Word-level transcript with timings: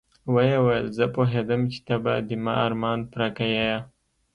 ويې 0.33 0.57
ويل 0.65 0.87
زه 0.97 1.05
پوهېدم 1.15 1.61
چې 1.71 1.79
ته 1.87 1.95
به 2.03 2.13
د 2.27 2.29
ما 2.45 2.53
ارمان 2.67 2.99
پوره 3.11 3.29
کيې. 3.37 3.71